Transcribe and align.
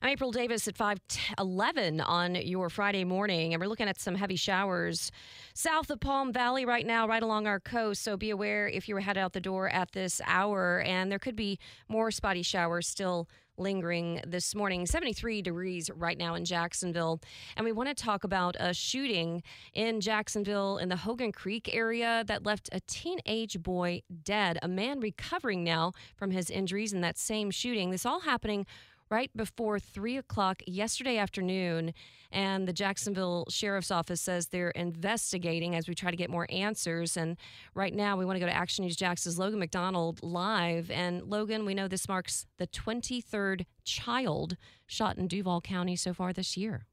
I'm 0.00 0.10
April 0.10 0.30
Davis 0.30 0.68
at 0.68 0.76
511 0.76 2.00
on 2.00 2.36
your 2.36 2.70
Friday 2.70 3.02
morning, 3.02 3.52
and 3.52 3.60
we're 3.60 3.66
looking 3.66 3.88
at 3.88 4.00
some 4.00 4.14
heavy 4.14 4.36
showers 4.36 5.10
south 5.54 5.90
of 5.90 5.98
Palm 5.98 6.32
Valley 6.32 6.64
right 6.64 6.86
now, 6.86 7.08
right 7.08 7.22
along 7.22 7.48
our 7.48 7.58
coast. 7.58 8.04
So 8.04 8.16
be 8.16 8.30
aware 8.30 8.68
if 8.68 8.88
you're 8.88 9.00
headed 9.00 9.20
out 9.20 9.32
the 9.32 9.40
door 9.40 9.68
at 9.68 9.90
this 9.90 10.20
hour, 10.24 10.82
and 10.82 11.10
there 11.10 11.18
could 11.18 11.34
be 11.34 11.58
more 11.88 12.12
spotty 12.12 12.42
showers 12.42 12.86
still 12.86 13.28
lingering 13.56 14.20
this 14.24 14.54
morning. 14.54 14.86
73 14.86 15.42
degrees 15.42 15.90
right 15.92 16.16
now 16.16 16.36
in 16.36 16.44
Jacksonville. 16.44 17.20
And 17.56 17.64
we 17.64 17.72
want 17.72 17.88
to 17.88 17.94
talk 17.94 18.22
about 18.22 18.54
a 18.60 18.72
shooting 18.72 19.42
in 19.74 20.00
Jacksonville 20.00 20.78
in 20.78 20.90
the 20.90 20.96
Hogan 20.96 21.32
Creek 21.32 21.74
area 21.74 22.22
that 22.28 22.46
left 22.46 22.68
a 22.70 22.78
teenage 22.86 23.60
boy 23.60 24.02
dead. 24.22 24.60
A 24.62 24.68
man 24.68 25.00
recovering 25.00 25.64
now 25.64 25.92
from 26.14 26.30
his 26.30 26.50
injuries 26.50 26.92
in 26.92 27.00
that 27.00 27.18
same 27.18 27.50
shooting. 27.50 27.90
This 27.90 28.06
all 28.06 28.20
happening 28.20 28.64
right 29.10 29.30
before 29.36 29.78
3 29.78 30.16
o'clock 30.16 30.62
yesterday 30.66 31.18
afternoon. 31.18 31.92
And 32.30 32.68
the 32.68 32.72
Jacksonville 32.72 33.46
Sheriff's 33.48 33.90
Office 33.90 34.20
says 34.20 34.48
they're 34.48 34.70
investigating 34.70 35.74
as 35.74 35.88
we 35.88 35.94
try 35.94 36.10
to 36.10 36.16
get 36.16 36.28
more 36.30 36.46
answers. 36.50 37.16
And 37.16 37.36
right 37.74 37.94
now, 37.94 38.16
we 38.16 38.24
want 38.24 38.36
to 38.36 38.40
go 38.40 38.46
to 38.46 38.54
Action 38.54 38.84
News 38.84 38.96
Jax's 38.96 39.38
Logan 39.38 39.58
MacDonald 39.58 40.22
live. 40.22 40.90
And 40.90 41.22
Logan, 41.22 41.64
we 41.64 41.74
know 41.74 41.88
this 41.88 42.08
marks 42.08 42.46
the 42.58 42.66
23rd 42.66 43.64
child 43.84 44.56
shot 44.86 45.16
in 45.16 45.26
Duval 45.26 45.62
County 45.62 45.96
so 45.96 46.12
far 46.12 46.32
this 46.32 46.56
year. 46.56 46.84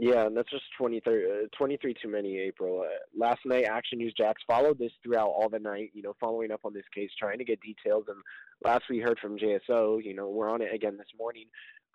Yeah, 0.00 0.26
and 0.26 0.36
that's 0.36 0.48
just 0.48 0.62
23, 0.78 1.24
uh, 1.24 1.28
23 1.58 1.92
too 2.00 2.08
many, 2.08 2.38
April. 2.38 2.82
Uh, 2.82 3.18
last 3.18 3.40
night, 3.44 3.64
Action 3.64 3.98
News 3.98 4.14
Jax 4.16 4.40
followed 4.46 4.78
this 4.78 4.92
throughout 5.02 5.26
all 5.26 5.48
the 5.48 5.58
night, 5.58 5.90
you 5.92 6.02
know, 6.02 6.14
following 6.20 6.52
up 6.52 6.60
on 6.62 6.72
this 6.72 6.84
case, 6.94 7.10
trying 7.18 7.38
to 7.38 7.44
get 7.44 7.60
details. 7.60 8.04
And 8.06 8.18
last 8.64 8.84
we 8.88 9.00
heard 9.00 9.18
from 9.18 9.36
JSO, 9.36 10.04
you 10.04 10.14
know, 10.14 10.28
we're 10.28 10.48
on 10.48 10.62
it 10.62 10.72
again 10.72 10.96
this 10.96 11.08
morning. 11.18 11.46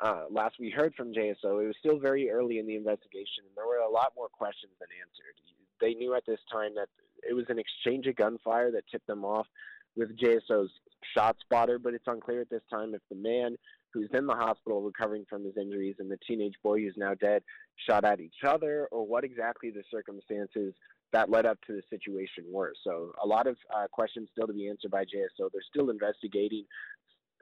Uh, 0.04 0.24
last 0.30 0.56
we 0.60 0.70
heard 0.70 0.94
from 0.96 1.14
JSO, 1.14 1.64
it 1.64 1.68
was 1.68 1.76
still 1.80 1.98
very 1.98 2.30
early 2.30 2.60
in 2.60 2.68
the 2.68 2.76
investigation, 2.76 3.46
and 3.48 3.56
there 3.56 3.68
were 3.68 3.78
a 3.78 3.90
lot 3.90 4.12
more 4.18 4.28
questions 4.28 4.74
than 4.82 4.90
answered. 5.00 5.40
They 5.80 5.94
knew 5.94 6.14
at 6.14 6.26
this 6.26 6.42
time 6.52 6.76
that 6.76 6.90
it 7.26 7.34
was 7.34 7.46
an 7.48 7.58
exchange 7.58 8.06
of 8.08 8.18
gunfire 8.18 8.70
that 8.72 8.84
tipped 8.92 9.08
them 9.08 9.24
off 9.24 9.48
with 9.96 10.18
JSO's 10.20 10.72
ShotSpotter, 11.18 11.82
but 11.82 11.94
it's 11.94 12.08
unclear 12.08 12.42
at 12.42 12.50
this 12.50 12.64
time 12.70 12.96
if 12.96 13.02
the 13.10 13.16
man 13.16 13.56
who's 13.94 14.10
in 14.14 14.26
the 14.26 14.34
hospital 14.34 14.82
recovering 14.82 15.26
from 15.30 15.46
his 15.46 15.56
injuries 15.58 15.96
and 16.00 16.10
the 16.10 16.18
teenage 16.28 16.56
boy 16.64 16.80
who's 16.80 16.96
now 16.98 17.14
dead 17.16 17.44
shot 17.88 18.04
at 18.04 18.20
each 18.20 18.44
other 18.46 18.88
or 18.92 19.06
what 19.06 19.24
exactly 19.24 19.72
the 19.72 19.84
circumstances 19.92 20.74
that 21.12 21.30
led 21.30 21.46
up 21.46 21.60
to 21.68 21.74
the 21.74 21.82
situation 21.90 22.44
were. 22.52 22.74
So 22.84 23.14
a 23.24 23.28
lot 23.28 23.48
of 23.48 23.56
uh, 23.74 23.88
questions 23.92 24.30
still 24.32 24.48
to 24.48 24.54
be 24.54 24.68
answered 24.68 24.92
by 24.92 25.04
JSO. 25.04 25.50
They're 25.52 25.62
still 25.70 25.92
investigating, 25.92 26.66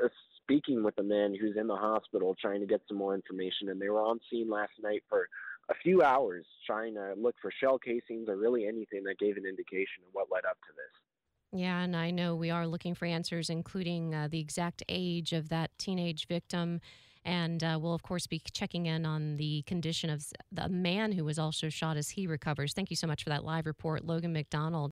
uh, 0.03 0.09
speaking 0.43 0.83
with 0.83 0.95
the 0.97 1.03
man 1.03 1.33
who's 1.39 1.55
in 1.57 1.67
the 1.67 1.75
hospital, 1.75 2.35
trying 2.39 2.59
to 2.59 2.67
get 2.67 2.81
some 2.87 2.97
more 2.97 3.15
information. 3.15 3.69
And 3.69 3.81
they 3.81 3.89
were 3.89 4.01
on 4.01 4.19
scene 4.29 4.49
last 4.49 4.73
night 4.83 5.03
for 5.07 5.27
a 5.69 5.73
few 5.81 6.01
hours 6.03 6.45
trying 6.67 6.95
to 6.95 7.13
look 7.17 7.35
for 7.41 7.51
shell 7.51 7.79
casings 7.79 8.27
or 8.27 8.35
really 8.35 8.67
anything 8.67 9.03
that 9.05 9.19
gave 9.19 9.37
an 9.37 9.45
indication 9.45 10.03
of 10.05 10.13
what 10.13 10.27
led 10.31 10.45
up 10.45 10.57
to 10.67 10.73
this. 10.75 11.10
Yeah, 11.53 11.81
and 11.81 11.95
I 11.95 12.11
know 12.11 12.35
we 12.35 12.49
are 12.49 12.65
looking 12.65 12.95
for 12.95 13.05
answers, 13.05 13.49
including 13.49 14.15
uh, 14.15 14.29
the 14.29 14.39
exact 14.39 14.83
age 14.87 15.33
of 15.33 15.49
that 15.49 15.71
teenage 15.77 16.27
victim. 16.27 16.79
And 17.23 17.63
uh, 17.63 17.77
we'll, 17.79 17.93
of 17.93 18.01
course, 18.01 18.25
be 18.25 18.41
checking 18.51 18.87
in 18.87 19.05
on 19.05 19.37
the 19.37 19.61
condition 19.63 20.09
of 20.09 20.25
the 20.51 20.69
man 20.69 21.11
who 21.11 21.23
was 21.23 21.37
also 21.37 21.69
shot 21.69 21.95
as 21.95 22.09
he 22.09 22.25
recovers. 22.25 22.73
Thank 22.73 22.89
you 22.89 22.95
so 22.95 23.05
much 23.05 23.23
for 23.23 23.29
that 23.29 23.43
live 23.43 23.67
report, 23.67 24.03
Logan 24.05 24.33
MacDonald. 24.33 24.89